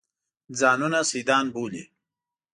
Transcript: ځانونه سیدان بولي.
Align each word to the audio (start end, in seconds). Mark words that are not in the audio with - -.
ځانونه 0.59 0.99
سیدان 1.11 1.45
بولي. 1.53 1.83